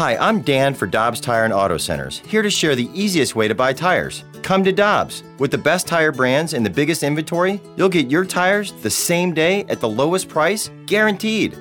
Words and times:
Hi, 0.00 0.16
I'm 0.16 0.40
Dan 0.40 0.72
for 0.72 0.86
Dobbs 0.86 1.20
Tire 1.20 1.44
and 1.44 1.52
Auto 1.52 1.76
Centers, 1.76 2.20
here 2.20 2.40
to 2.40 2.48
share 2.48 2.74
the 2.74 2.88
easiest 2.94 3.36
way 3.36 3.48
to 3.48 3.54
buy 3.54 3.74
tires. 3.74 4.24
Come 4.40 4.64
to 4.64 4.72
Dobbs. 4.72 5.22
With 5.38 5.50
the 5.50 5.58
best 5.58 5.86
tire 5.86 6.10
brands 6.10 6.54
and 6.54 6.64
the 6.64 6.70
biggest 6.70 7.02
inventory, 7.02 7.60
you'll 7.76 7.90
get 7.90 8.10
your 8.10 8.24
tires 8.24 8.72
the 8.80 8.88
same 8.88 9.34
day 9.34 9.64
at 9.68 9.80
the 9.80 9.88
lowest 9.90 10.26
price, 10.30 10.70
guaranteed. 10.86 11.54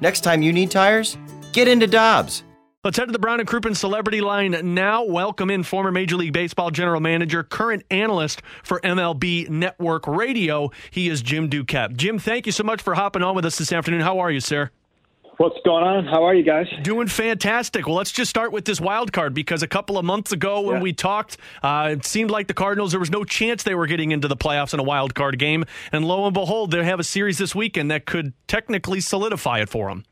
Next 0.00 0.22
time 0.22 0.42
you 0.42 0.52
need 0.52 0.72
tires, 0.72 1.16
get 1.52 1.68
into 1.68 1.86
Dobbs. 1.86 2.42
Let's 2.82 2.98
head 2.98 3.06
to 3.06 3.12
the 3.12 3.18
Brown 3.20 3.38
and 3.38 3.48
Crouppen 3.48 3.76
Celebrity 3.76 4.20
Line 4.20 4.74
now. 4.74 5.04
Welcome 5.04 5.48
in 5.48 5.62
former 5.62 5.92
Major 5.92 6.16
League 6.16 6.32
Baseball 6.32 6.72
general 6.72 7.00
manager, 7.00 7.44
current 7.44 7.84
analyst 7.92 8.42
for 8.64 8.80
MLB 8.80 9.48
Network 9.48 10.08
Radio. 10.08 10.72
He 10.90 11.08
is 11.08 11.22
Jim 11.22 11.48
Duquette. 11.48 11.96
Jim, 11.96 12.18
thank 12.18 12.46
you 12.46 12.50
so 12.52 12.64
much 12.64 12.82
for 12.82 12.94
hopping 12.94 13.22
on 13.22 13.36
with 13.36 13.44
us 13.44 13.56
this 13.56 13.72
afternoon. 13.72 14.00
How 14.00 14.18
are 14.18 14.32
you, 14.32 14.40
sir? 14.40 14.72
What's 15.36 15.56
going 15.64 15.82
on? 15.82 16.04
How 16.06 16.22
are 16.24 16.34
you 16.34 16.44
guys? 16.44 16.66
Doing 16.82 17.08
fantastic. 17.08 17.86
Well, 17.86 17.96
let's 17.96 18.12
just 18.12 18.30
start 18.30 18.52
with 18.52 18.64
this 18.66 18.80
wild 18.80 19.12
card 19.12 19.34
because 19.34 19.62
a 19.64 19.66
couple 19.66 19.98
of 19.98 20.04
months 20.04 20.30
ago 20.30 20.60
when 20.60 20.76
Yeah. 20.76 20.82
we 20.82 20.92
talked, 20.92 21.38
uh, 21.62 21.88
it 21.92 22.04
seemed 22.04 22.30
like 22.30 22.46
the 22.46 22.54
Cardinals 22.54 22.92
there 22.92 23.00
was 23.00 23.10
no 23.10 23.24
chance 23.24 23.64
they 23.64 23.74
were 23.74 23.88
getting 23.88 24.12
into 24.12 24.28
the 24.28 24.36
playoffs 24.36 24.72
in 24.72 24.78
a 24.80 24.84
wild 24.84 25.14
card 25.14 25.38
game, 25.38 25.64
and 25.90 26.04
lo 26.06 26.24
and 26.26 26.34
behold, 26.34 26.70
they 26.70 26.84
have 26.84 27.00
a 27.00 27.04
series 27.04 27.38
this 27.38 27.52
weekend 27.54 27.90
that 27.90 28.06
could 28.06 28.32
technically 28.46 29.00
solidify 29.00 29.58
it 29.60 29.68
for 29.68 29.88
them. 29.88 30.04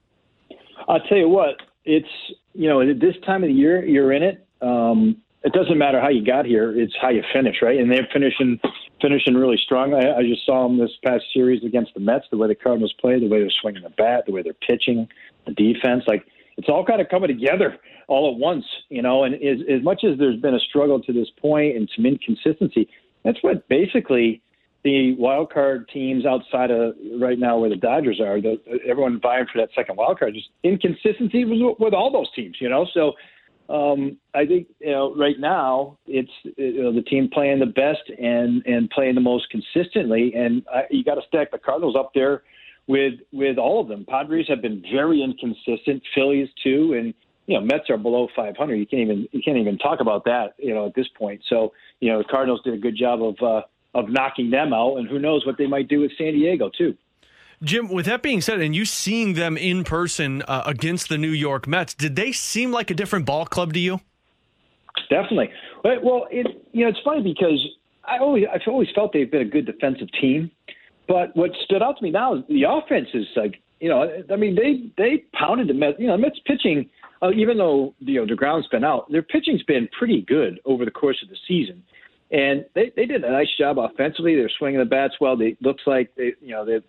I'll 0.89 1.01
tell 1.01 1.19
you 1.19 1.29
what, 1.29 1.57
it's, 1.85 2.09
you 2.55 2.69
know, 2.69 2.81
at 2.81 2.99
this 2.99 3.15
time 3.25 3.45
of 3.45 3.49
the 3.49 3.55
year, 3.55 3.85
you're 3.85 4.13
in 4.13 4.23
it. 4.25 4.45
Um, 4.61 5.19
it 5.45 5.53
doesn't 5.53 5.79
matter 5.79 6.01
how 6.01 6.09
you 6.09 6.25
got 6.25 6.47
here; 6.47 6.73
it's 6.79 6.95
how 7.01 7.11
you 7.11 7.23
finish, 7.33 7.57
right? 7.63 7.79
And 7.79 7.91
they're 7.91 8.09
finishing, 8.13 8.61
finishing 9.01 9.35
really 9.35 9.59
strong. 9.63 9.95
I, 9.95 10.19
I 10.19 10.23
just 10.23 10.47
saw 10.47 10.67
them 10.67 10.79
this 10.79 10.93
past 11.05 11.25
series 11.33 11.65
against 11.65 11.95
the 11.95 12.01
Mets. 12.01 12.27
The 12.31 12.37
way 12.37 12.49
the 12.49 12.55
Cardinals 12.55 12.95
play, 13.01 13.19
the 13.19 13.29
way 13.29 13.41
they're 13.41 13.51
swinging 13.61 13.83
the 13.83 13.91
bat, 13.91 14.25
the 14.27 14.33
way 14.33 14.43
they're 14.43 14.53
pitching, 14.55 15.09
the 15.47 15.53
defense, 15.53 16.05
like 16.07 16.25
it's 16.57 16.69
all 16.69 16.85
kind 16.85 17.01
of 17.01 17.09
coming 17.09 17.29
together 17.29 17.79
all 18.09 18.33
at 18.33 18.39
once, 18.39 18.65
you 18.89 19.03
know. 19.03 19.25
And 19.25 19.35
as, 19.37 19.59
as 19.69 19.83
much 19.83 20.05
as 20.05 20.19
there's 20.19 20.41
been 20.41 20.55
a 20.55 20.61
struggle 20.61 21.01
to 21.01 21.13
this 21.13 21.29
point 21.41 21.77
and 21.77 21.91
some 21.95 22.07
inconsistency, 22.07 22.89
that's 23.25 23.39
what 23.43 23.67
basically 23.69 24.43
the 24.85 25.15
wild 25.15 25.53
card 25.53 25.89
teams 25.89 26.27
outside 26.27 26.71
of 26.71 26.95
right 27.19 27.39
now 27.39 27.59
where 27.59 27.71
the 27.71 27.77
Dodgers 27.77 28.21
are, 28.21 28.41
the, 28.41 28.59
everyone 28.87 29.21
vying 29.21 29.47
for 29.53 29.61
that 29.61 29.71
second 29.75 29.97
wild 29.97 30.19
card, 30.19 30.35
just 30.35 30.51
inconsistency 30.65 31.45
with, 31.45 31.79
with 31.79 31.95
all 31.95 32.11
those 32.11 32.31
teams, 32.35 32.57
you 32.61 32.69
know. 32.69 32.87
So 32.93 33.13
um, 33.69 34.19
I 34.35 34.47
think 34.47 34.69
you 34.81 34.91
know 34.91 35.15
right 35.15 35.39
now 35.39 35.99
it's 36.07 36.31
you 36.57 36.83
know, 36.83 36.93
the 36.93 37.03
team 37.03 37.29
playing 37.33 37.61
the 37.61 37.67
best 37.67 38.03
and 38.19 38.65
and 38.67 38.91
playing 38.91 39.15
the 39.15 39.21
most 39.21 39.49
consistently, 39.51 40.35
and 40.35 40.65
I, 40.73 40.83
you 40.91 41.05
got 41.05 41.15
to 41.15 41.23
stack 41.29 41.51
the 41.51 41.59
Cardinals 41.59 41.97
up 41.97 42.13
there 42.15 42.43
with 42.87 43.15
with 43.33 43.59
all 43.59 43.81
of 43.81 43.89
them. 43.89 44.05
Padres 44.09 44.47
have 44.49 44.63
been 44.63 44.83
very 44.93 45.23
inconsistent, 45.23 46.03
Phillies 46.15 46.49
too, 46.63 46.95
and 46.95 47.15
you 47.47 47.59
know 47.59 47.65
Mets 47.65 47.89
are 47.89 47.97
below 47.97 48.29
500. 48.35 48.75
You 48.75 48.87
can't 48.87 49.03
even 49.03 49.29
you 49.33 49.43
can't 49.43 49.59
even 49.59 49.79
talk 49.79 50.01
about 50.01 50.25
that 50.25 50.55
you 50.59 50.75
know 50.75 50.87
at 50.87 50.95
this 50.95 51.09
point. 51.17 51.43
So 51.49 51.73
you 52.01 52.11
know 52.11 52.19
the 52.19 52.25
Cardinals 52.25 52.61
did 52.65 52.75
a 52.75 52.79
good 52.79 52.97
job 52.97 53.23
of 53.23 53.37
uh, 53.43 53.63
of 53.95 54.09
knocking 54.09 54.51
them 54.51 54.73
out, 54.73 54.97
and 54.97 55.09
who 55.09 55.19
knows 55.19 55.47
what 55.47 55.57
they 55.57 55.67
might 55.67 55.89
do 55.89 56.01
with 56.01 56.13
San 56.19 56.33
Diego 56.33 56.71
too. 56.77 56.97
Jim, 57.63 57.89
with 57.89 58.07
that 58.07 58.23
being 58.23 58.41
said, 58.41 58.61
and 58.61 58.75
you 58.75 58.85
seeing 58.85 59.35
them 59.35 59.57
in 59.57 59.85
person 59.85 60.43
uh, 60.43 60.65
against 60.67 61.09
the 61.09 61.17
New 61.17 61.31
York 61.31 61.69
Mets, 61.69 61.95
did 61.95 62.17
they 62.17 62.33
seem 62.33 62.73
like 62.73 62.91
a 62.91 62.95
different 62.95 63.25
ball 63.25 63.47
club 63.47 63.73
to 63.75 63.79
you? 63.79 64.01
Definitely. 65.09 65.51
Well, 65.85 66.27
it 66.31 66.47
you 66.73 66.85
know 66.85 66.89
it's 66.91 66.99
funny 67.05 67.23
because 67.23 67.61
I 68.05 68.19
always 68.19 68.45
I've 68.53 68.61
always 68.67 68.89
felt 68.95 69.13
they've 69.13 69.31
been 69.31 69.43
a 69.43 69.51
good 69.51 69.67
defensive 69.67 70.09
team, 70.21 70.51
but 71.09 71.37
what 71.37 71.51
stood 71.65 71.83
out 71.83 71.99
to 71.99 72.03
me 72.03 72.11
now 72.11 72.37
is 72.37 72.43
the 72.49 72.65
offense 72.69 73.09
is 73.15 73.27
like 73.37 73.61
you 73.81 73.89
know 73.89 74.23
I 74.31 74.37
mean 74.37 74.55
they 74.55 74.91
they 74.97 75.25
pounded 75.33 75.69
the 75.69 75.75
Mets. 75.75 75.99
You 75.99 76.09
know 76.09 76.17
Mets 76.17 76.39
pitching, 76.47 76.89
uh, 77.21 77.31
even 77.33 77.59
though 77.59 77.95
you 78.01 78.21
know 78.21 78.27
Degrom's 78.27 78.69
been 78.69 78.85
out, 78.85 79.11
their 79.11 79.23
pitching's 79.23 79.63
been 79.63 79.89
pretty 79.97 80.23
good 80.23 80.61
over 80.65 80.85
the 80.85 80.91
course 80.91 81.19
of 81.23 81.29
the 81.29 81.37
season, 81.49 81.83
and 82.31 82.65
they 82.75 82.93
they 82.95 83.07
did 83.07 83.25
a 83.25 83.31
nice 83.31 83.51
job 83.59 83.79
offensively. 83.79 84.35
They're 84.35 84.51
swinging 84.59 84.81
the 84.81 84.87
bats 84.87 85.15
well. 85.21 85.37
They 85.37 85.57
looks 85.61 85.83
like 85.87 86.15
they 86.17 86.35
you 86.41 86.51
know 86.51 86.65
they 86.65 86.81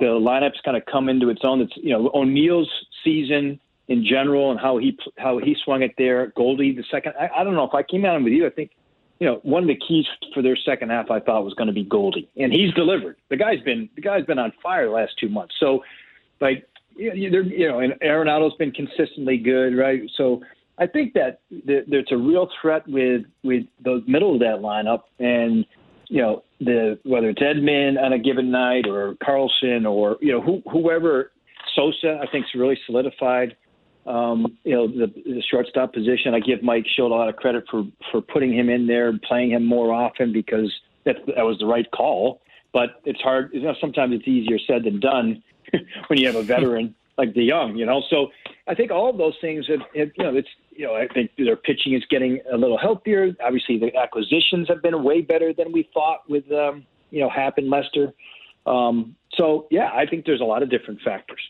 the 0.00 0.06
lineup's 0.06 0.60
kind 0.64 0.76
of 0.76 0.82
come 0.86 1.08
into 1.08 1.28
its 1.28 1.42
own. 1.44 1.60
It's 1.60 1.72
you 1.76 1.90
know 1.90 2.10
O'Neill's 2.14 2.70
season 3.04 3.60
in 3.88 4.04
general 4.04 4.50
and 4.50 4.58
how 4.58 4.78
he 4.78 4.98
how 5.18 5.38
he 5.38 5.54
swung 5.64 5.82
it 5.82 5.92
there. 5.98 6.32
Goldie 6.36 6.74
the 6.74 6.84
second. 6.90 7.12
I, 7.20 7.28
I 7.40 7.44
don't 7.44 7.54
know 7.54 7.64
if 7.64 7.74
I 7.74 7.82
came 7.82 8.04
on 8.04 8.24
with 8.24 8.32
you. 8.32 8.46
I 8.46 8.50
think 8.50 8.72
you 9.18 9.26
know 9.26 9.40
one 9.42 9.62
of 9.62 9.68
the 9.68 9.78
keys 9.86 10.06
for 10.34 10.42
their 10.42 10.56
second 10.56 10.90
half 10.90 11.10
I 11.10 11.20
thought 11.20 11.44
was 11.44 11.54
going 11.54 11.68
to 11.68 11.72
be 11.72 11.84
Goldie, 11.84 12.28
and 12.36 12.52
he's 12.52 12.72
delivered. 12.74 13.16
The 13.28 13.36
guy's 13.36 13.60
been 13.60 13.88
the 13.94 14.02
guy's 14.02 14.24
been 14.24 14.38
on 14.38 14.52
fire 14.62 14.86
the 14.86 14.92
last 14.92 15.12
two 15.20 15.28
months. 15.28 15.54
So 15.60 15.84
like 16.40 16.66
you 16.96 17.30
know, 17.30 17.40
you 17.40 17.68
know 17.68 17.80
and 17.80 17.94
Arenado's 18.02 18.54
been 18.54 18.72
consistently 18.72 19.38
good, 19.38 19.76
right? 19.76 20.02
So. 20.16 20.42
I 20.78 20.86
think 20.86 21.12
that 21.12 21.40
there- 21.50 21.84
there's 21.86 22.10
a 22.10 22.16
real 22.16 22.48
threat 22.58 22.88
with 22.88 23.26
with 23.42 23.66
the 23.84 24.02
middle 24.06 24.32
of 24.32 24.40
that 24.40 24.60
lineup, 24.60 25.02
and 25.18 25.66
you 26.10 26.20
know 26.20 26.42
the 26.60 26.98
whether 27.04 27.30
it's 27.30 27.40
Edman 27.40 27.98
on 28.02 28.12
a 28.12 28.18
given 28.18 28.50
night 28.50 28.86
or 28.86 29.16
Carlson 29.24 29.86
or 29.86 30.18
you 30.20 30.32
know 30.32 30.40
who, 30.42 30.62
whoever 30.70 31.30
Sosa 31.74 32.20
I 32.20 32.30
think's 32.30 32.50
really 32.54 32.78
solidified 32.84 33.56
um, 34.06 34.58
you 34.64 34.74
know 34.74 34.88
the, 34.88 35.06
the 35.24 35.42
shortstop 35.50 35.92
position. 35.92 36.34
I 36.34 36.40
give 36.40 36.62
Mike 36.62 36.84
Shildt 36.98 37.10
a 37.10 37.14
lot 37.14 37.28
of 37.28 37.36
credit 37.36 37.64
for 37.70 37.84
for 38.10 38.20
putting 38.20 38.52
him 38.52 38.68
in 38.68 38.86
there 38.86 39.08
and 39.08 39.22
playing 39.22 39.50
him 39.52 39.64
more 39.64 39.92
often 39.92 40.32
because 40.32 40.72
that 41.04 41.16
that 41.36 41.44
was 41.44 41.58
the 41.58 41.66
right 41.66 41.88
call. 41.92 42.40
But 42.72 43.00
it's 43.04 43.20
hard. 43.20 43.50
You 43.52 43.62
know, 43.62 43.74
sometimes 43.80 44.14
it's 44.14 44.26
easier 44.26 44.58
said 44.66 44.84
than 44.84 45.00
done 45.00 45.42
when 46.08 46.18
you 46.18 46.26
have 46.26 46.36
a 46.36 46.42
veteran 46.42 46.94
like 47.18 47.34
DeJong. 47.34 47.78
You 47.78 47.86
know, 47.86 48.02
so 48.10 48.28
I 48.66 48.74
think 48.74 48.90
all 48.90 49.10
of 49.10 49.18
those 49.18 49.36
things 49.40 49.66
have, 49.68 49.80
have 49.94 50.10
you 50.16 50.24
know 50.24 50.34
it's 50.34 50.48
you 50.80 50.86
know 50.86 50.94
I 50.94 51.06
think 51.12 51.32
their 51.36 51.56
pitching 51.56 51.92
is 51.92 52.02
getting 52.08 52.40
a 52.50 52.56
little 52.56 52.78
healthier. 52.78 53.36
Obviously, 53.44 53.78
the 53.78 53.94
acquisitions 53.94 54.66
have 54.68 54.80
been 54.80 55.02
way 55.04 55.20
better 55.20 55.52
than 55.52 55.72
we 55.72 55.86
thought 55.92 56.20
with 56.26 56.50
um, 56.50 56.86
you 57.10 57.20
know 57.20 57.28
Happ 57.28 57.58
and 57.58 57.68
Lester. 57.68 58.14
Um, 58.64 59.14
so 59.34 59.66
yeah, 59.70 59.90
I 59.92 60.06
think 60.06 60.24
there's 60.24 60.40
a 60.40 60.44
lot 60.44 60.62
of 60.62 60.70
different 60.70 61.02
factors. 61.02 61.40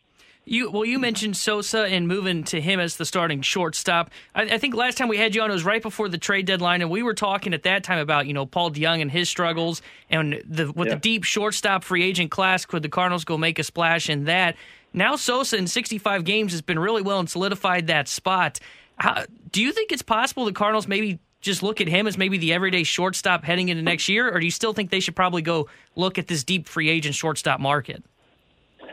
You 0.47 0.69
well, 0.73 0.85
you 0.85 0.99
mentioned 0.99 1.37
Sosa 1.37 1.83
and 1.85 2.09
moving 2.09 2.43
to 2.45 2.61
him 2.61 2.81
as 2.81 2.97
the 2.97 3.05
starting 3.05 3.41
shortstop. 3.41 4.11
I, 4.35 4.43
I 4.43 4.59
think 4.59 4.75
last 4.75 4.99
time 4.99 5.07
we 5.07 5.17
had 5.17 5.33
you 5.37 5.43
on 5.43 5.51
it 5.51 5.53
was 5.53 5.65
right 5.65 5.83
before 5.83 6.09
the 6.09 6.19
trade 6.19 6.47
deadline, 6.47 6.83
and 6.83 6.91
we 6.91 7.05
were 7.05 7.15
talking 7.15 7.55
at 7.55 7.63
that 7.63 7.85
time 7.85 8.01
about 8.01 8.27
you 8.27 8.33
know 8.33 8.47
Paul 8.47 8.73
DeJong 8.73 9.01
and 9.01 9.13
his 9.13 9.29
struggles, 9.29 9.81
and 10.11 10.43
the 10.45 10.73
with 10.73 10.89
Yeah. 10.89 10.95
the 10.95 11.01
deep 11.01 11.23
shortstop 11.23 11.85
free 11.85 12.03
agent 12.03 12.33
class, 12.33 12.67
could 12.67 12.83
the 12.83 12.89
Cardinals 12.89 13.25
go 13.25 13.39
make 13.39 13.61
a 13.61 13.63
splash 13.63 14.11
in 14.11 14.25
that? 14.25 14.57
Now 14.93 15.15
Sosa 15.15 15.57
in 15.57 15.69
65 15.69 16.25
games 16.25 16.51
has 16.51 16.63
been 16.63 16.79
really 16.79 17.03
well 17.03 17.21
and 17.21 17.31
solidified 17.31 17.87
that 17.87 18.09
spot. 18.09 18.59
How, 19.01 19.25
do 19.51 19.63
you 19.63 19.73
think 19.73 19.93
it's 19.93 20.03
possible 20.03 20.45
the 20.45 20.53
Cardinals 20.53 20.87
maybe 20.87 21.19
just 21.41 21.63
look 21.63 21.81
at 21.81 21.89
him 21.89 22.07
as 22.07 22.19
maybe 22.19 22.37
the 22.37 22.53
everyday 22.53 22.83
shortstop 22.83 23.45
heading 23.45 23.71
into 23.71 23.83
next 23.83 24.09
year, 24.09 24.31
or 24.31 24.39
do 24.39 24.45
you 24.45 24.51
still 24.51 24.75
think 24.75 24.91
they 24.91 25.01
should 25.01 25.17
probably 25.17 25.41
go 25.41 25.69
look 25.97 26.19
at 26.19 26.29
this 26.29 26.45
deep 26.45 26.69
free 26.69 26.91
agent 26.91 27.15
shortstop 27.15 27.61
market? 27.61 28.05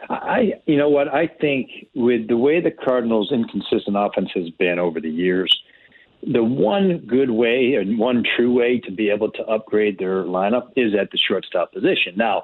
I, 0.09 0.53
you 0.65 0.77
know 0.77 0.87
what, 0.87 1.09
I 1.09 1.27
think 1.27 1.69
with 1.93 2.29
the 2.29 2.37
way 2.37 2.61
the 2.61 2.71
Cardinals' 2.71 3.33
inconsistent 3.33 3.97
offense 3.97 4.29
has 4.35 4.49
been 4.51 4.79
over 4.79 5.01
the 5.01 5.09
years, 5.09 5.53
the 6.23 6.43
one 6.43 6.99
good 6.99 7.29
way 7.29 7.75
and 7.75 7.99
one 7.99 8.23
true 8.37 8.53
way 8.53 8.79
to 8.79 8.91
be 8.91 9.09
able 9.09 9.29
to 9.31 9.43
upgrade 9.43 9.99
their 9.99 10.23
lineup 10.23 10.71
is 10.77 10.93
at 10.95 11.11
the 11.11 11.17
shortstop 11.17 11.73
position. 11.73 12.13
Now, 12.15 12.43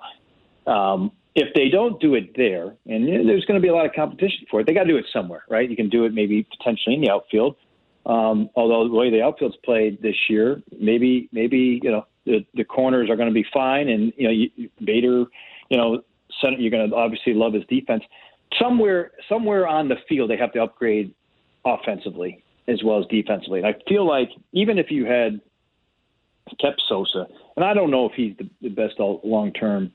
um, 0.68 1.14
if 1.36 1.54
they 1.56 1.70
don't 1.70 2.00
do 2.00 2.14
it 2.14 2.36
there, 2.36 2.76
and 2.86 3.08
there's 3.28 3.46
going 3.46 3.60
to 3.60 3.62
be 3.62 3.68
a 3.68 3.74
lot 3.74 3.86
of 3.86 3.94
competition 3.94 4.46
for 4.50 4.62
it, 4.62 4.68
they 4.68 4.74
got 4.74 4.84
to 4.84 4.90
do 4.90 4.98
it 4.98 5.06
somewhere, 5.12 5.44
right? 5.50 5.70
You 5.70 5.76
can 5.76 5.90
do 5.90 6.06
it 6.06 6.14
maybe 6.14 6.46
potentially 6.58 6.96
in 6.96 7.02
the 7.02 7.10
outfield. 7.10 7.56
Um, 8.06 8.50
although 8.56 8.88
the 8.88 8.94
way 8.94 9.10
the 9.10 9.22
outfield's 9.22 9.56
played 9.64 10.02
this 10.02 10.16
year, 10.30 10.62
maybe 10.78 11.30
maybe 11.32 11.80
you 11.82 11.90
know 11.90 12.06
the 12.26 12.46
the 12.54 12.64
corners 12.64 13.10
are 13.10 13.16
going 13.16 13.30
to 13.30 13.34
be 13.34 13.46
fine, 13.54 13.90
and 13.90 14.14
you 14.18 14.28
know 14.28 14.34
you, 14.34 14.70
Bader, 14.84 15.26
you 15.70 15.78
know, 15.78 16.04
center, 16.42 16.58
you're 16.58 16.72
going 16.72 16.90
to 16.90 16.96
obviously 16.96 17.34
love 17.34 17.54
his 17.54 17.64
defense. 17.70 18.04
Somewhere 18.62 19.12
somewhere 19.30 19.68
on 19.68 19.88
the 19.88 19.96
field, 20.08 20.30
they 20.30 20.38
have 20.38 20.52
to 20.54 20.62
upgrade 20.62 21.14
offensively. 21.66 22.44
as 22.68 22.84
well 22.84 23.00
as 23.00 23.06
defensively. 23.08 23.60
And 23.60 23.68
I 23.68 23.76
feel 23.88 24.08
like 24.08 24.30
even 24.52 24.78
if 24.78 24.92
you 24.92 25.06
had 25.06 25.42
kept 26.60 26.82
Sosa, 26.88 27.28
and 27.56 27.66
I 27.66 27.74
don't 27.74 27.92
know 27.92 28.06
if 28.06 28.14
he's 28.14 28.36
the, 28.38 28.50
the 28.62 28.70
best 28.70 28.96
long 29.00 29.52
term 29.54 29.92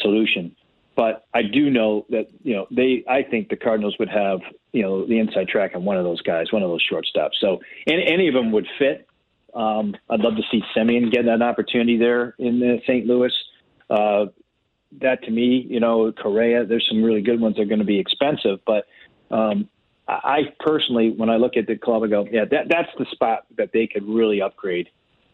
solution, 0.00 0.54
but 0.98 1.28
I 1.32 1.42
do 1.42 1.70
know 1.70 2.06
that 2.10 2.26
you 2.42 2.56
know 2.56 2.66
they. 2.72 3.04
I 3.08 3.22
think 3.22 3.50
the 3.50 3.56
Cardinals 3.56 3.94
would 4.00 4.08
have 4.08 4.40
you 4.72 4.82
know 4.82 5.06
the 5.06 5.20
inside 5.20 5.46
track 5.46 5.76
on 5.76 5.84
one 5.84 5.96
of 5.96 6.02
those 6.02 6.20
guys, 6.22 6.52
one 6.52 6.64
of 6.64 6.70
those 6.70 6.84
shortstops. 6.92 7.36
So 7.40 7.60
any, 7.86 8.04
any 8.04 8.26
of 8.26 8.34
them 8.34 8.50
would 8.50 8.66
fit. 8.80 9.06
Um, 9.54 9.94
I'd 10.10 10.18
love 10.18 10.34
to 10.34 10.42
see 10.50 10.60
Semien 10.76 11.12
get 11.12 11.24
an 11.24 11.40
opportunity 11.40 11.98
there 11.98 12.34
in 12.40 12.60
uh, 12.60 12.82
St. 12.82 13.06
Louis. 13.06 13.32
Uh, 13.88 14.26
that 15.00 15.22
to 15.22 15.30
me, 15.30 15.64
you 15.70 15.78
know, 15.78 16.10
Correa. 16.10 16.64
There's 16.66 16.88
some 16.88 17.04
really 17.04 17.22
good 17.22 17.40
ones. 17.40 17.54
They're 17.54 17.64
going 17.64 17.78
to 17.78 17.84
be 17.84 18.00
expensive, 18.00 18.58
but 18.66 18.88
um, 19.30 19.68
I 20.08 20.52
personally, 20.58 21.10
when 21.10 21.30
I 21.30 21.36
look 21.36 21.56
at 21.56 21.68
the 21.68 21.76
club, 21.76 22.02
I 22.02 22.08
go, 22.08 22.26
yeah, 22.28 22.44
that 22.46 22.68
that's 22.68 22.90
the 22.98 23.06
spot 23.12 23.46
that 23.56 23.70
they 23.72 23.86
could 23.86 24.04
really 24.04 24.42
upgrade. 24.42 24.88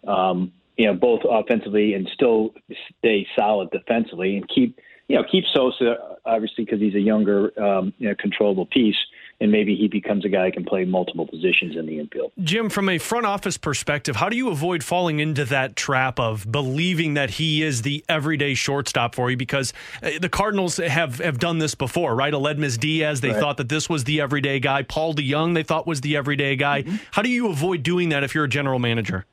Um, 0.06 0.52
you 0.76 0.88
know, 0.88 0.94
both 0.94 1.22
offensively 1.25 1.94
and 1.94 2.06
still 2.12 2.52
stay 2.99 3.26
solid 3.34 3.70
defensively, 3.70 4.37
and 4.37 4.46
keep 4.46 4.78
you 5.08 5.16
know 5.16 5.24
keep 5.30 5.44
Sosa 5.52 6.14
obviously 6.26 6.64
because 6.64 6.80
he's 6.80 6.94
a 6.94 7.00
younger, 7.00 7.52
um, 7.62 7.92
you 7.98 8.08
know, 8.08 8.14
controllable 8.18 8.66
piece 8.66 8.96
and 9.40 9.50
maybe 9.50 9.74
he 9.74 9.88
becomes 9.88 10.24
a 10.24 10.28
guy 10.28 10.46
who 10.46 10.52
can 10.52 10.64
play 10.64 10.84
multiple 10.84 11.26
positions 11.26 11.76
in 11.76 11.86
the 11.86 11.98
infield. 11.98 12.32
Jim, 12.42 12.70
from 12.70 12.88
a 12.88 12.98
front 12.98 13.26
office 13.26 13.58
perspective, 13.58 14.16
how 14.16 14.28
do 14.28 14.36
you 14.36 14.48
avoid 14.48 14.82
falling 14.82 15.18
into 15.18 15.44
that 15.46 15.74
trap 15.74 16.20
of 16.20 16.50
believing 16.50 17.14
that 17.14 17.30
he 17.30 17.62
is 17.62 17.82
the 17.82 18.04
everyday 18.08 18.54
shortstop 18.54 19.14
for 19.14 19.30
you? 19.30 19.36
Because 19.36 19.72
uh, 20.02 20.10
the 20.20 20.28
Cardinals 20.28 20.76
have, 20.76 21.18
have 21.18 21.38
done 21.38 21.58
this 21.58 21.74
before, 21.74 22.14
right? 22.14 22.32
Aledmys 22.32 22.78
Diaz, 22.78 23.20
they 23.20 23.30
right. 23.30 23.40
thought 23.40 23.56
that 23.56 23.68
this 23.68 23.88
was 23.88 24.04
the 24.04 24.20
everyday 24.20 24.60
guy. 24.60 24.82
Paul 24.82 25.14
DeJong, 25.14 25.54
they 25.54 25.64
thought 25.64 25.86
was 25.86 26.00
the 26.00 26.16
everyday 26.16 26.54
guy. 26.54 26.82
Mm-hmm. 26.82 26.96
How 27.10 27.22
do 27.22 27.28
you 27.28 27.48
avoid 27.48 27.82
doing 27.82 28.10
that 28.10 28.22
if 28.22 28.34
you're 28.34 28.44
a 28.44 28.48
general 28.48 28.78
manager? 28.78 29.26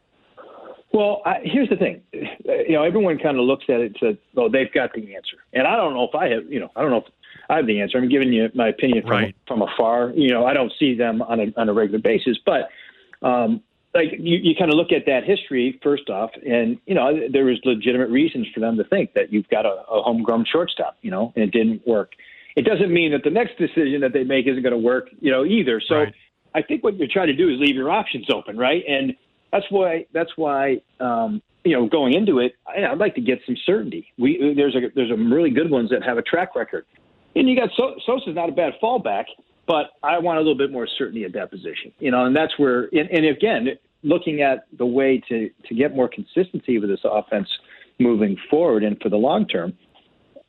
Well, 0.93 1.21
I, 1.25 1.39
here's 1.43 1.69
the 1.69 1.77
thing. 1.77 2.01
You 2.11 2.73
know, 2.73 2.83
everyone 2.83 3.17
kind 3.17 3.37
of 3.37 3.45
looks 3.45 3.65
at 3.69 3.79
it 3.79 3.85
and 3.85 3.97
says, 3.99 4.15
"Oh, 4.35 4.49
they've 4.49 4.71
got 4.73 4.93
the 4.93 5.15
answer." 5.15 5.37
And 5.53 5.65
I 5.65 5.77
don't 5.77 5.93
know 5.93 6.03
if 6.03 6.15
I 6.15 6.27
have. 6.29 6.51
You 6.51 6.59
know, 6.59 6.71
I 6.75 6.81
don't 6.81 6.91
know 6.91 6.97
if 6.97 7.11
I 7.49 7.57
have 7.57 7.67
the 7.67 7.79
answer. 7.79 7.97
I'm 7.97 8.09
giving 8.09 8.33
you 8.33 8.49
my 8.53 8.67
opinion 8.67 9.03
from 9.03 9.11
right. 9.11 9.35
from 9.47 9.61
afar. 9.61 10.11
You 10.15 10.29
know, 10.29 10.45
I 10.45 10.53
don't 10.53 10.71
see 10.77 10.95
them 10.95 11.21
on 11.21 11.39
a 11.39 11.53
on 11.55 11.69
a 11.69 11.73
regular 11.73 11.99
basis, 11.99 12.37
but 12.45 12.69
um, 13.21 13.61
like 13.93 14.11
you, 14.19 14.37
you 14.37 14.55
kind 14.55 14.71
of 14.71 14.77
look 14.77 14.91
at 14.91 15.05
that 15.05 15.23
history 15.23 15.79
first 15.81 16.09
off, 16.09 16.31
and 16.45 16.77
you 16.85 16.95
know 16.95 17.27
there 17.31 17.45
was 17.45 17.59
legitimate 17.63 18.09
reasons 18.09 18.47
for 18.53 18.59
them 18.59 18.77
to 18.77 18.83
think 18.83 19.13
that 19.13 19.31
you've 19.31 19.47
got 19.49 19.65
a, 19.65 19.83
a 19.89 20.01
homegrown 20.01 20.45
shortstop. 20.51 20.97
You 21.01 21.11
know, 21.11 21.31
and 21.35 21.45
it 21.45 21.51
didn't 21.51 21.85
work. 21.87 22.13
It 22.55 22.63
doesn't 22.63 22.91
mean 22.91 23.11
that 23.11 23.23
the 23.23 23.29
next 23.29 23.57
decision 23.57 24.01
that 24.01 24.11
they 24.11 24.25
make 24.25 24.45
isn't 24.47 24.61
going 24.61 24.73
to 24.73 24.77
work. 24.77 25.09
You 25.19 25.31
know, 25.31 25.45
either. 25.45 25.81
So 25.85 25.95
right. 25.95 26.13
I 26.53 26.61
think 26.61 26.83
what 26.83 26.97
you're 26.97 27.07
trying 27.07 27.27
to 27.27 27.35
do 27.35 27.49
is 27.49 27.59
leave 27.59 27.75
your 27.75 27.89
options 27.89 28.29
open, 28.29 28.57
right? 28.57 28.83
And 28.87 29.15
that's 29.51 29.65
why 29.69 30.05
that's 30.13 30.31
why 30.35 30.81
um, 30.99 31.41
you 31.63 31.73
know 31.73 31.87
going 31.87 32.13
into 32.13 32.39
it, 32.39 32.55
I, 32.67 32.85
I'd 32.85 32.97
like 32.97 33.15
to 33.15 33.21
get 33.21 33.39
some 33.45 33.57
certainty. 33.65 34.07
We 34.17 34.53
there's 34.55 34.75
a 34.75 34.81
there's 34.95 35.09
some 35.09 35.31
really 35.31 35.51
good 35.51 35.69
ones 35.69 35.89
that 35.89 36.03
have 36.03 36.17
a 36.17 36.21
track 36.21 36.55
record. 36.55 36.85
And 37.35 37.49
you 37.49 37.55
got 37.55 37.69
so- 37.77 37.95
Sosa's 38.05 38.35
not 38.35 38.49
a 38.49 38.51
bad 38.51 38.73
fallback, 38.83 39.25
but 39.67 39.91
I 40.03 40.19
want 40.19 40.37
a 40.37 40.41
little 40.41 40.57
bit 40.57 40.71
more 40.71 40.87
certainty 40.97 41.23
at 41.23 41.33
that 41.33 41.49
position. 41.49 41.93
You 41.99 42.11
know, 42.11 42.25
and 42.25 42.35
that's 42.35 42.57
where, 42.57 42.89
and, 42.91 43.09
and 43.09 43.25
again, 43.25 43.67
looking 44.03 44.41
at 44.41 44.65
the 44.77 44.85
way 44.85 45.21
to 45.29 45.49
to 45.67 45.75
get 45.75 45.95
more 45.95 46.09
consistency 46.09 46.77
with 46.79 46.89
this 46.89 46.99
offense 47.03 47.47
moving 47.99 48.35
forward 48.49 48.83
and 48.83 48.99
for 49.01 49.09
the 49.09 49.17
long 49.17 49.47
term, 49.47 49.73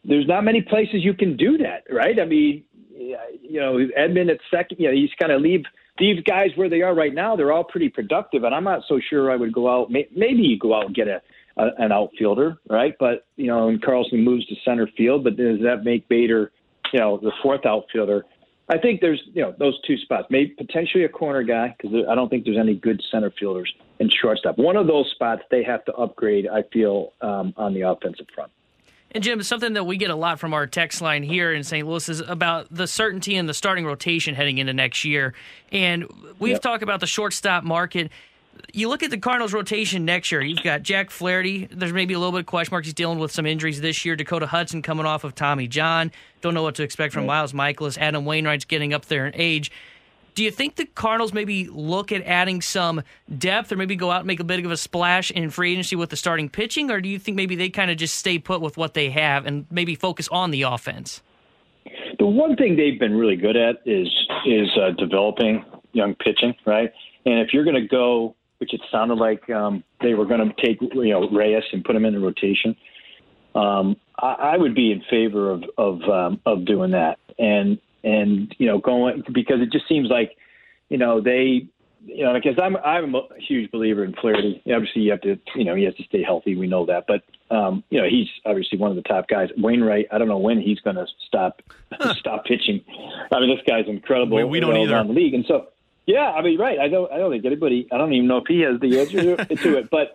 there's 0.04 0.26
not 0.26 0.42
many 0.42 0.62
places 0.62 1.04
you 1.04 1.14
can 1.14 1.36
do 1.36 1.58
that, 1.58 1.84
right? 1.90 2.18
I 2.18 2.24
mean, 2.24 2.64
you 2.96 3.60
know, 3.60 3.78
Edman 3.98 4.30
at 4.30 4.38
second, 4.50 4.78
you 4.80 4.88
know, 4.88 4.94
he's 4.94 5.10
kind 5.20 5.32
of 5.32 5.40
leave 5.40 5.64
these 6.02 6.22
guys 6.24 6.50
where 6.56 6.68
they 6.68 6.82
are 6.82 6.94
right 6.94 7.14
now. 7.14 7.36
They're 7.36 7.52
all 7.52 7.64
pretty 7.64 7.88
productive, 7.88 8.44
and 8.44 8.54
I'm 8.54 8.64
not 8.64 8.82
so 8.88 9.00
sure 9.08 9.30
I 9.30 9.36
would 9.36 9.52
go 9.52 9.70
out. 9.70 9.90
Maybe 9.90 10.42
you 10.42 10.58
go 10.58 10.74
out 10.74 10.86
and 10.86 10.94
get 10.94 11.08
a, 11.08 11.22
a 11.56 11.70
an 11.78 11.92
outfielder, 11.92 12.58
right? 12.68 12.94
But 12.98 13.26
you 13.36 13.46
know, 13.46 13.68
and 13.68 13.82
Carlson 13.82 14.22
moves 14.22 14.46
to 14.46 14.54
center 14.64 14.88
field, 14.96 15.24
but 15.24 15.36
does 15.36 15.60
that 15.60 15.84
make 15.84 16.08
Bader? 16.08 16.52
you 16.92 17.00
know, 17.00 17.18
the 17.18 17.32
fourth 17.42 17.66
outfielder. 17.66 18.24
I 18.68 18.78
think 18.78 19.00
there's, 19.00 19.20
you 19.32 19.42
know, 19.42 19.54
those 19.58 19.78
two 19.82 19.96
spots. 19.98 20.28
Maybe 20.30 20.54
potentially 20.56 21.04
a 21.04 21.08
corner 21.08 21.42
guy 21.42 21.74
because 21.76 22.06
I 22.08 22.14
don't 22.14 22.28
think 22.28 22.44
there's 22.44 22.58
any 22.58 22.74
good 22.74 23.02
center 23.10 23.32
fielders 23.38 23.72
and 23.98 24.12
shortstop. 24.12 24.58
One 24.58 24.76
of 24.76 24.86
those 24.86 25.10
spots 25.10 25.42
they 25.50 25.64
have 25.64 25.84
to 25.86 25.92
upgrade. 25.94 26.46
I 26.46 26.62
feel 26.72 27.12
um, 27.20 27.52
on 27.56 27.74
the 27.74 27.82
offensive 27.82 28.26
front. 28.34 28.52
And 29.14 29.22
Jim, 29.22 29.42
something 29.42 29.74
that 29.74 29.84
we 29.84 29.98
get 29.98 30.10
a 30.10 30.16
lot 30.16 30.40
from 30.40 30.54
our 30.54 30.66
text 30.66 31.00
line 31.00 31.22
here 31.22 31.52
in 31.52 31.64
St. 31.64 31.86
Louis 31.86 32.08
is 32.08 32.20
about 32.20 32.66
the 32.70 32.86
certainty 32.86 33.36
in 33.36 33.46
the 33.46 33.54
starting 33.54 33.84
rotation 33.84 34.34
heading 34.34 34.58
into 34.58 34.72
next 34.72 35.04
year. 35.04 35.34
And 35.70 36.06
we've 36.38 36.52
yep. 36.52 36.62
talked 36.62 36.82
about 36.82 37.00
the 37.00 37.06
shortstop 37.06 37.62
market 37.62 38.10
you 38.72 38.88
look 38.88 39.02
at 39.02 39.10
the 39.10 39.18
Cardinals' 39.18 39.52
rotation 39.52 40.04
next 40.04 40.32
year. 40.32 40.40
You've 40.40 40.62
got 40.62 40.82
Jack 40.82 41.10
Flaherty. 41.10 41.66
There's 41.70 41.92
maybe 41.92 42.14
a 42.14 42.18
little 42.18 42.32
bit 42.32 42.40
of 42.40 42.46
question 42.46 42.72
marks. 42.72 42.86
He's 42.86 42.94
dealing 42.94 43.18
with 43.18 43.32
some 43.32 43.46
injuries 43.46 43.80
this 43.80 44.04
year. 44.04 44.16
Dakota 44.16 44.46
Hudson 44.46 44.82
coming 44.82 45.06
off 45.06 45.24
of 45.24 45.34
Tommy 45.34 45.68
John. 45.68 46.12
Don't 46.40 46.54
know 46.54 46.62
what 46.62 46.74
to 46.76 46.82
expect 46.82 47.14
from 47.14 47.26
Miles 47.26 47.52
Mikolas. 47.52 47.98
Adam 47.98 48.24
Wainwright's 48.24 48.64
getting 48.64 48.92
up 48.92 49.06
there 49.06 49.26
in 49.26 49.34
age. 49.36 49.70
Do 50.34 50.42
you 50.42 50.50
think 50.50 50.76
the 50.76 50.86
Cardinals 50.86 51.32
maybe 51.32 51.68
look 51.68 52.10
at 52.10 52.22
adding 52.22 52.62
some 52.62 53.02
depth 53.38 53.70
or 53.70 53.76
maybe 53.76 53.96
go 53.96 54.10
out 54.10 54.20
and 54.20 54.26
make 54.26 54.40
a 54.40 54.44
bit 54.44 54.64
of 54.64 54.70
a 54.70 54.76
splash 54.76 55.30
in 55.30 55.50
free 55.50 55.72
agency 55.72 55.96
with 55.96 56.10
the 56.10 56.16
starting 56.16 56.48
pitching? 56.48 56.90
Or 56.90 57.00
do 57.00 57.08
you 57.08 57.18
think 57.18 57.36
maybe 57.36 57.54
they 57.54 57.68
kind 57.68 57.90
of 57.90 57.96
just 57.96 58.16
stay 58.16 58.38
put 58.38 58.60
with 58.60 58.76
what 58.76 58.94
they 58.94 59.10
have 59.10 59.46
and 59.46 59.66
maybe 59.70 59.94
focus 59.94 60.28
on 60.28 60.50
the 60.50 60.62
offense? 60.62 61.22
The 62.18 62.26
one 62.26 62.56
thing 62.56 62.76
they've 62.76 62.98
been 62.98 63.14
really 63.14 63.36
good 63.36 63.56
at 63.56 63.76
is 63.84 64.08
is 64.46 64.68
uh, 64.80 64.90
developing 64.92 65.64
young 65.92 66.14
pitching, 66.14 66.54
right? 66.64 66.92
And 67.26 67.40
if 67.40 67.52
you're 67.52 67.64
going 67.64 67.80
to 67.80 67.86
go 67.86 68.34
which 68.62 68.72
it 68.72 68.80
sounded 68.92 69.16
like 69.18 69.50
um, 69.50 69.82
they 70.02 70.14
were 70.14 70.24
going 70.24 70.38
to 70.38 70.54
take 70.64 70.80
you 70.80 71.10
know 71.10 71.28
Reyes 71.30 71.64
and 71.72 71.84
put 71.84 71.96
him 71.96 72.04
in 72.04 72.14
the 72.14 72.20
rotation. 72.20 72.76
Um, 73.56 73.96
I, 74.16 74.52
I 74.52 74.56
would 74.56 74.72
be 74.72 74.92
in 74.92 75.02
favor 75.10 75.50
of 75.50 75.64
of 75.76 76.00
um, 76.08 76.40
of 76.46 76.64
doing 76.64 76.92
that, 76.92 77.18
and 77.40 77.80
and 78.04 78.54
you 78.58 78.66
know 78.66 78.78
going 78.78 79.22
because 79.32 79.60
it 79.60 79.70
just 79.72 79.88
seems 79.88 80.08
like 80.08 80.36
you 80.88 80.98
know 80.98 81.20
they 81.20 81.66
you 82.04 82.24
know 82.24 82.34
because 82.34 82.58
I'm 82.60 82.76
I'm 82.78 83.14
a 83.14 83.22
huge 83.38 83.70
believer 83.70 84.04
in 84.04 84.14
Flaherty. 84.14 84.62
Obviously, 84.72 85.02
you 85.02 85.10
have 85.12 85.20
to 85.22 85.38
you 85.54 85.64
know 85.64 85.74
he 85.74 85.84
has 85.84 85.94
to 85.96 86.04
stay 86.04 86.22
healthy. 86.22 86.56
We 86.56 86.66
know 86.66 86.86
that, 86.86 87.04
but 87.06 87.22
um, 87.54 87.84
you 87.90 88.00
know 88.00 88.08
he's 88.08 88.28
obviously 88.44 88.78
one 88.78 88.90
of 88.90 88.96
the 88.96 89.02
top 89.02 89.28
guys. 89.28 89.48
Wainwright, 89.56 90.06
I 90.10 90.18
don't 90.18 90.28
know 90.28 90.38
when 90.38 90.60
he's 90.60 90.80
going 90.80 90.96
to 90.96 91.06
stop 91.26 91.62
stop 92.18 92.44
pitching. 92.44 92.84
I 93.32 93.40
mean, 93.40 93.54
this 93.54 93.64
guy's 93.66 93.86
incredible. 93.88 94.36
We, 94.36 94.44
we 94.44 94.60
don't 94.60 94.76
either. 94.76 94.94
Around 94.94 95.08
the 95.08 95.14
league, 95.14 95.34
and 95.34 95.44
so 95.46 95.68
yeah, 96.06 96.32
I 96.32 96.42
mean, 96.42 96.58
right. 96.58 96.78
I 96.78 96.88
don't. 96.88 97.10
I 97.12 97.18
don't 97.18 97.30
think 97.30 97.44
anybody. 97.44 97.86
I 97.92 97.98
don't 97.98 98.12
even 98.12 98.26
know 98.26 98.38
if 98.38 98.44
he 98.48 98.60
has 98.60 98.80
the 98.80 99.00
answer 99.00 99.36
to 99.36 99.78
it. 99.78 99.90
But 99.90 100.14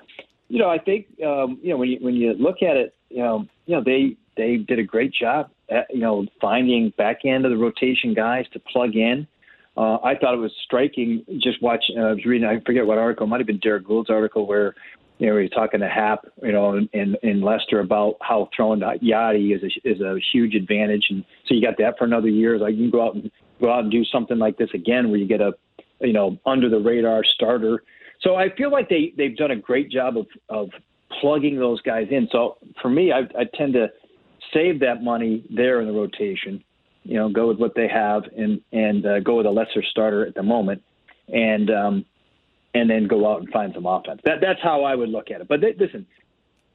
you 0.49 0.59
know, 0.59 0.69
I 0.69 0.77
think 0.77 1.07
um, 1.25 1.59
you 1.61 1.69
know 1.69 1.77
when 1.77 1.89
you 1.89 1.97
when 2.01 2.15
you 2.15 2.33
look 2.33 2.61
at 2.61 2.75
it, 2.75 2.93
you 3.09 3.19
know, 3.19 3.47
you 3.65 3.75
know 3.75 3.83
they 3.83 4.17
they 4.37 4.57
did 4.57 4.79
a 4.79 4.83
great 4.83 5.13
job. 5.13 5.49
At, 5.69 5.87
you 5.89 5.99
know, 5.99 6.25
finding 6.39 6.93
back 6.97 7.25
end 7.25 7.45
of 7.45 7.51
the 7.51 7.57
rotation 7.57 8.13
guys 8.13 8.45
to 8.53 8.59
plug 8.59 8.95
in. 8.95 9.27
Uh, 9.75 9.97
I 10.03 10.15
thought 10.15 10.33
it 10.33 10.39
was 10.39 10.53
striking. 10.63 11.25
Just 11.37 11.61
watching. 11.61 11.97
Uh, 11.99 12.03
I 12.03 12.13
was 12.13 12.25
reading. 12.25 12.47
I 12.47 12.59
forget 12.65 12.85
what 12.85 12.97
article. 12.97 13.25
It 13.25 13.29
might 13.29 13.39
have 13.39 13.47
been 13.47 13.59
Derrick 13.59 13.85
Goold's 13.85 14.09
article 14.09 14.47
where 14.47 14.75
you 15.19 15.27
know, 15.27 15.37
he's 15.37 15.49
talking 15.49 15.79
to 15.79 15.89
Happ, 15.89 16.25
you 16.43 16.51
know, 16.51 16.77
in, 16.93 17.15
in 17.23 17.41
Lester 17.41 17.79
about 17.79 18.17
how 18.21 18.49
throwing 18.55 18.81
Yadi 18.81 19.55
is 19.55 19.63
a, 19.63 19.89
is 19.89 19.99
a 19.99 20.19
huge 20.31 20.53
advantage, 20.53 21.07
and 21.09 21.25
so 21.47 21.55
you 21.55 21.61
got 21.61 21.77
that 21.79 21.97
for 21.97 22.05
another 22.05 22.29
year. 22.29 22.59
Like 22.59 22.75
you 22.75 22.83
can 22.83 22.91
go 22.91 23.07
out 23.07 23.15
and 23.15 23.31
go 23.59 23.71
out 23.71 23.81
and 23.81 23.91
do 23.91 24.05
something 24.05 24.37
like 24.37 24.57
this 24.57 24.69
again, 24.75 25.09
where 25.09 25.19
you 25.19 25.27
get 25.27 25.41
a 25.41 25.53
you 26.01 26.13
know, 26.13 26.37
under 26.45 26.69
the 26.69 26.79
radar 26.79 27.23
starter. 27.23 27.83
So 28.21 28.35
I 28.35 28.53
feel 28.55 28.71
like 28.71 28.89
they 28.89 29.13
they've 29.17 29.35
done 29.35 29.51
a 29.51 29.55
great 29.55 29.89
job 29.89 30.17
of 30.17 30.27
of 30.49 30.69
plugging 31.21 31.57
those 31.57 31.81
guys 31.81 32.07
in. 32.11 32.27
So 32.31 32.57
for 32.81 32.89
me, 32.89 33.11
I, 33.11 33.19
I 33.39 33.45
tend 33.53 33.73
to 33.73 33.87
save 34.53 34.79
that 34.81 35.03
money 35.03 35.43
there 35.49 35.81
in 35.81 35.87
the 35.87 35.93
rotation. 35.93 36.63
You 37.03 37.15
know, 37.15 37.29
go 37.29 37.47
with 37.47 37.57
what 37.57 37.73
they 37.75 37.87
have 37.87 38.23
and 38.37 38.61
and 38.71 39.05
uh, 39.05 39.19
go 39.21 39.37
with 39.37 39.45
a 39.45 39.51
lesser 39.51 39.83
starter 39.91 40.25
at 40.25 40.35
the 40.35 40.43
moment, 40.43 40.83
and 41.29 41.69
um, 41.69 42.05
and 42.73 42.89
then 42.89 43.07
go 43.07 43.31
out 43.31 43.39
and 43.39 43.49
find 43.49 43.73
some 43.73 43.85
offense. 43.85 44.21
That 44.25 44.41
that's 44.41 44.59
how 44.61 44.83
I 44.83 44.95
would 44.95 45.09
look 45.09 45.31
at 45.31 45.41
it. 45.41 45.47
But 45.47 45.61
they, 45.61 45.73
listen, 45.73 46.05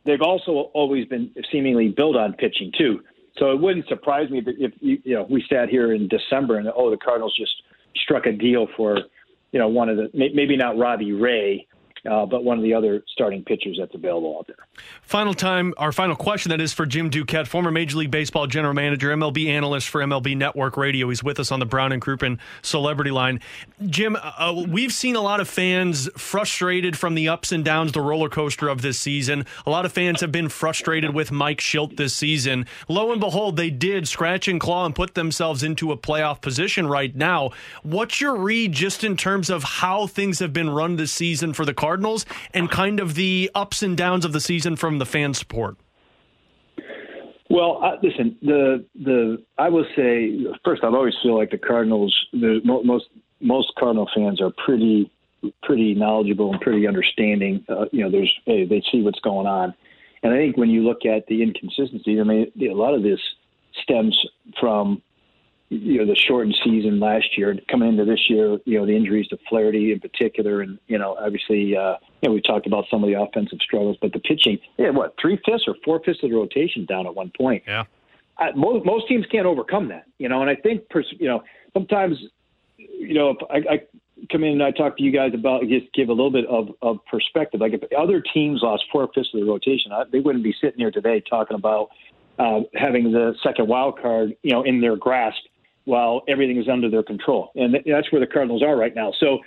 they've 0.05 0.23
also 0.23 0.71
always 0.75 1.07
been 1.07 1.35
seemingly 1.51 1.89
built 1.89 2.17
on 2.17 2.33
pitching 2.33 2.73
too. 2.77 3.01
So 3.39 3.51
it 3.51 3.61
wouldn't 3.61 3.89
surprise 3.89 4.31
me 4.31 4.43
if, 4.45 4.73
if 4.73 4.73
you 4.81 5.15
know 5.15 5.27
we 5.29 5.45
sat 5.49 5.69
here 5.69 5.93
in 5.93 6.09
December 6.09 6.59
and 6.59 6.69
oh 6.75 6.91
the 6.91 6.97
Cardinals 6.97 7.35
just 7.37 7.53
struck 7.97 8.27
a 8.27 8.33
deal 8.33 8.69
for, 8.77 8.99
you 9.53 9.59
know, 9.59 9.69
one 9.69 9.89
of 9.89 9.97
the 9.97 10.11
maybe 10.15 10.57
not 10.57 10.79
Robbie 10.79 11.13
Ray, 11.13 11.67
uh, 12.11 12.27
but 12.27 12.43
one 12.43 12.59
of 12.59 12.65
the 12.65 12.75
other 12.75 13.05
starting 13.09 13.45
pitchers 13.45 13.77
that's 13.79 13.95
available 13.95 14.37
out 14.39 14.47
there. 14.49 14.57
Final 15.03 15.35
time, 15.35 15.73
our 15.77 15.93
final 15.93 16.17
question 16.17 16.51
that 16.51 16.61
is 16.61 16.73
for 16.73 16.85
Jim 16.85 17.11
Duquette, 17.11 17.47
former 17.47 17.71
Major 17.71 17.99
League 17.99 18.11
Baseball 18.11 18.49
general 18.49 18.75
manager, 18.75 19.11
MLB 19.11 19.47
analyst 19.47 19.89
for 19.89 20.01
MLB 20.01 20.37
Network 20.37 20.77
Radio. 20.77 21.09
He's 21.11 21.23
with 21.23 21.39
us 21.39 21.53
on 21.53 21.61
the 21.61 21.67
Brown 21.67 21.93
and 21.93 22.03
Crouppen 22.03 22.39
Celebrity 22.63 23.13
Line. 23.13 23.39
Jim, 23.87 24.17
uh, 24.21 24.65
we've 24.67 24.93
seen 24.93 25.15
a 25.15 25.21
lot 25.21 25.39
of 25.39 25.49
fans 25.49 26.09
frustrated 26.17 26.99
from 26.99 27.15
the 27.15 27.29
ups 27.29 27.53
and 27.53 27.65
downs, 27.65 27.93
the 27.93 28.01
roller 28.01 28.29
coaster 28.29 28.69
of 28.69 28.83
this 28.83 28.99
season. 28.99 29.47
A 29.65 29.71
lot 29.71 29.85
of 29.85 29.93
fans 29.93 30.21
have 30.23 30.33
been 30.33 30.49
frustrated 30.49 31.15
with 31.15 31.31
Mike 31.31 31.59
Shildt 31.59 31.97
this 31.97 32.15
season. 32.15 32.67
Lo 32.89 33.13
and 33.13 33.21
behold, 33.21 33.57
they 33.57 33.71
did 33.71 34.09
scratch 34.09 34.49
and 34.49 34.61
claw 34.61 34.87
and 34.87 34.95
put 34.95 35.15
themselves 35.15 35.63
into 35.63 35.93
a 35.93 35.97
playoff 35.97 36.41
position 36.41 36.89
right 36.89 37.15
now. 37.15 37.51
What's 37.85 38.21
your 38.21 38.35
read 38.35 38.73
just 38.73 39.05
in 39.05 39.17
terms 39.17 39.51
of 39.51 39.63
how 39.63 40.09
things 40.09 40.41
have 40.41 40.53
been 40.53 40.69
run 40.69 40.97
this 40.97 41.13
season 41.13 41.53
for 41.53 41.65
the 41.65 41.73
Cardinals? 41.73 41.92
Cardinals 41.93 42.25
and 42.55 42.71
kind 42.71 43.01
of 43.01 43.17
the 43.17 43.51
ups 43.55 43.83
and 43.83 43.99
downs 43.99 44.25
of 44.25 44.33
the 44.33 44.41
season 44.41 44.77
from 44.77 44.99
the 44.99 45.05
fan 45.05 45.35
support? 45.35 45.77
Well, 47.51 47.99
listen, 48.03 48.39
the 48.41 48.87
the 48.95 49.43
I 49.59 49.69
will 49.69 49.85
say 49.95 50.43
first, 50.65 50.83
I 50.83 50.87
always 50.87 51.13
feel 51.23 51.37
like 51.37 51.51
the 51.51 51.59
Cardinals, 51.59 52.15
the 52.33 52.63
most 52.65 53.11
most 53.43 53.75
Cardinal 53.79 54.09
fans 54.15 54.41
are 54.41 54.53
pretty 54.65 55.11
pretty 55.63 55.95
knowledgeable 55.95 56.51
and 56.51 56.63
pretty 56.63 56.87
understanding. 56.87 57.63
Uh, 57.69 57.85
you 57.93 58.03
know, 58.03 58.11
there's 58.11 58.33
hey, 58.47 58.65
they 58.65 58.83
see 58.91 59.03
what's 59.03 59.21
going 59.21 59.47
on, 59.47 59.75
and 60.23 60.33
I 60.33 60.39
think 60.39 60.57
when 60.57 60.71
you 60.71 60.81
look 60.81 61.05
at 61.05 61.27
the 61.27 61.43
inconsistencies, 61.43 62.19
I 62.19 62.23
mean, 62.23 62.51
a 62.59 62.73
lot 62.73 62.95
of 62.95 63.03
this 63.03 63.21
stems 63.83 64.19
from 64.59 65.03
you 65.73 65.99
know 65.99 66.07
the 66.07 66.15
shortened 66.15 66.55
season 66.63 67.01
last 67.01 67.37
year 67.37 67.57
coming 67.71 67.89
into 67.89 68.05
this 68.05 68.29
year 68.29 68.59
you 68.67 68.79
know 68.79 68.85
the 68.85 68.95
injuries 68.95 69.27
to 69.29 69.39
Flaherty 69.49 69.93
in 69.93 70.01
particular 70.01 70.61
and 70.61 70.79
you 70.87 70.99
know 70.99 71.17
obviously 71.19 71.77
uh 71.77 71.97
you 72.21 72.29
know 72.29 72.33
we 72.35 72.43
talked 72.43 72.67
about 72.67 72.85
some 72.91 73.03
of 73.03 73.09
the 73.09 73.19
offensive 73.19 73.59
struggles 73.61 73.97
but 74.01 74.13
the 74.13 74.19
pitching 74.19 74.59
yeah 74.79 74.91
what 74.91 75.15
three 75.21 75.39
fifths 75.47 75.65
or 75.67 75.75
four 75.85 76.01
fifths 76.05 76.23
of 76.23 76.31
the 76.31 76.37
rotation 76.37 76.85
down 76.85 77.07
at 77.07 77.15
one 77.15 77.33
point 77.37 77.63
yeah 77.67 77.85
I, 78.39 78.53
most 78.53 78.85
most 78.85 79.09
teams 79.09 79.25
can't 79.33 79.47
overcome 79.47 79.89
that 79.89 80.05
you 80.19 80.29
know 80.29 80.43
and 80.43 80.51
I 80.51 80.57
think 80.57 80.89
pers- 80.91 81.15
you 81.19 81.27
know 81.27 81.43
sometimes 81.73 82.19
you 82.77 83.15
know 83.15 83.31
if 83.31 83.39
I, 83.51 83.75
I 83.75 83.83
come 84.31 84.45
in 84.45 84.53
and 84.53 84.63
I 84.63 84.71
talk 84.73 84.99
to 84.99 85.03
you 85.03 85.11
guys 85.11 85.33
about 85.35 85.63
just 85.69 85.93
give 85.95 86.09
a 86.09 86.13
little 86.13 86.31
bit 86.31 86.47
of, 86.47 86.69
of 86.81 86.99
perspective. 87.11 87.61
Like 87.61 87.73
if 87.73 87.83
other 87.99 88.21
teams 88.21 88.61
lost 88.63 88.85
four 88.93 89.09
fifths 89.13 89.31
of 89.35 89.41
the 89.41 89.47
rotation, 89.47 89.91
I, 89.91 90.05
they 90.13 90.21
wouldn't 90.21 90.45
be 90.45 90.55
sitting 90.61 90.79
here 90.79 90.93
today 90.93 91.21
talking 91.29 91.57
about 91.57 91.89
uh, 92.39 92.61
having 92.75 93.11
the 93.11 93.35
second 93.43 93.67
wild 93.67 94.01
card, 94.01 94.37
you 94.45 94.53
know, 94.53 94.63
in 94.63 94.81
their 94.81 94.95
grasp 94.95 95.43
while 95.85 96.23
everything 96.29 96.59
is 96.59 96.69
under 96.69 96.91
their 96.91 97.03
control. 97.03 97.51
And 97.55 97.75
that's 97.87 98.11
where 98.13 98.21
the 98.21 98.27
Cardinals 98.27 98.63
are 98.63 98.77
right 98.77 98.95
now. 98.95 99.13
So 99.19 99.41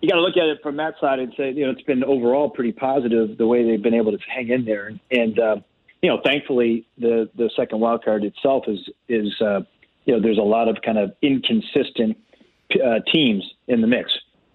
you 0.00 0.08
got 0.08 0.16
to 0.16 0.22
look 0.22 0.36
at 0.36 0.46
it 0.46 0.58
from 0.62 0.76
that 0.76 0.94
side 1.00 1.18
and 1.18 1.32
say, 1.36 1.52
you 1.52 1.64
know, 1.64 1.72
it's 1.72 1.82
been 1.82 2.04
overall 2.04 2.48
pretty 2.50 2.72
positive 2.72 3.36
the 3.36 3.46
way 3.46 3.64
they've 3.64 3.82
been 3.82 3.94
able 3.94 4.12
to 4.12 4.18
hang 4.28 4.48
in 4.48 4.64
there. 4.64 4.92
And, 5.10 5.38
uh, 5.38 5.56
you 6.02 6.08
know, 6.08 6.20
thankfully 6.24 6.86
the, 6.98 7.28
the 7.36 7.50
second 7.56 7.80
wild 7.80 8.04
card 8.04 8.24
itself 8.24 8.64
is, 8.68 8.78
is, 9.08 9.34
uh, 9.40 9.60
you 10.04 10.14
know, 10.14 10.22
there's 10.22 10.38
a 10.38 10.42
lot 10.42 10.68
of 10.68 10.78
kind 10.84 10.98
of 10.98 11.12
inconsistent 11.20 12.16
uh, 12.74 13.00
teams 13.12 13.44
in 13.66 13.80
the 13.80 13.86
mix. 13.86 14.10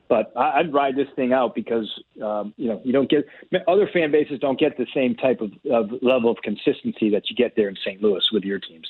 But 0.09 0.31
I'd 0.37 0.71
ride 0.71 0.95
this 0.95 1.07
thing 1.15 1.33
out 1.33 1.55
because 1.55 1.89
um, 2.23 2.53
you 2.57 2.67
know 2.67 2.81
you 2.83 2.91
don't 2.91 3.09
get 3.09 3.25
other 3.67 3.89
fan 3.91 4.11
bases 4.11 4.37
don't 4.37 4.59
get 4.59 4.77
the 4.77 4.85
same 4.93 5.15
type 5.15 5.41
of, 5.41 5.51
of 5.71 5.89
level 6.03 6.29
of 6.29 6.37
consistency 6.43 7.09
that 7.09 7.29
you 7.29 7.35
get 7.35 7.55
there 7.55 7.67
in 7.67 7.75
St. 7.77 7.99
Louis 7.99 8.21
with 8.31 8.43
your 8.43 8.59
teams. 8.59 8.85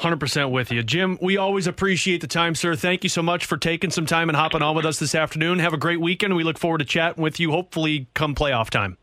100% 0.00 0.50
with 0.50 0.72
you. 0.72 0.82
Jim, 0.82 1.18
we 1.20 1.36
always 1.36 1.66
appreciate 1.66 2.20
the 2.20 2.26
time, 2.26 2.54
sir. 2.54 2.74
Thank 2.74 3.04
you 3.04 3.10
so 3.10 3.22
much 3.22 3.44
for 3.44 3.56
taking 3.56 3.90
some 3.90 4.06
time 4.06 4.28
and 4.28 4.36
hopping 4.36 4.62
on 4.62 4.74
with 4.74 4.86
us 4.86 4.98
this 4.98 5.14
afternoon. 5.14 5.58
Have 5.58 5.74
a 5.74 5.78
great 5.78 6.00
weekend. 6.00 6.34
We 6.36 6.44
look 6.44 6.58
forward 6.58 6.78
to 6.78 6.84
chatting 6.84 7.22
with 7.22 7.38
you, 7.38 7.50
hopefully, 7.50 8.08
come 8.14 8.34
playoff 8.34 8.70
time. 8.70 8.96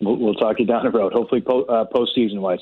We'll, 0.00 0.16
we'll 0.16 0.34
talk 0.34 0.60
you 0.60 0.66
down 0.66 0.84
the 0.84 0.90
road, 0.90 1.12
hopefully 1.12 1.40
po- 1.40 1.64
uh, 1.64 1.86
postseason 1.86 2.38
wise. 2.38 2.60